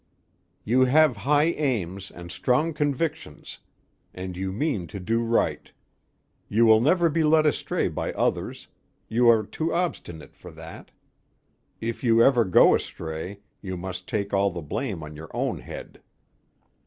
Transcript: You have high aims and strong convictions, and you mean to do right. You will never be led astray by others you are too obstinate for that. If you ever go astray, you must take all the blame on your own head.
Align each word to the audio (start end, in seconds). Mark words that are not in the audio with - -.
You 0.63 0.85
have 0.85 1.15
high 1.15 1.43
aims 1.51 2.09
and 2.09 2.31
strong 2.31 2.73
convictions, 2.73 3.59
and 4.15 4.35
you 4.35 4.51
mean 4.51 4.87
to 4.87 4.99
do 4.99 5.23
right. 5.23 5.69
You 6.49 6.65
will 6.65 6.81
never 6.81 7.07
be 7.07 7.21
led 7.23 7.45
astray 7.45 7.87
by 7.87 8.11
others 8.13 8.67
you 9.09 9.29
are 9.29 9.45
too 9.45 9.71
obstinate 9.71 10.35
for 10.35 10.49
that. 10.53 10.89
If 11.79 12.03
you 12.03 12.19
ever 12.23 12.45
go 12.45 12.73
astray, 12.73 13.41
you 13.61 13.77
must 13.77 14.07
take 14.07 14.33
all 14.33 14.49
the 14.49 14.63
blame 14.63 15.03
on 15.03 15.15
your 15.15 15.29
own 15.35 15.59
head. 15.59 16.01